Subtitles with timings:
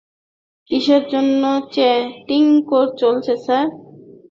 [0.71, 1.43] কিসের জন্য
[1.73, 2.43] চেকিং
[3.01, 3.65] চলছে, স্যার?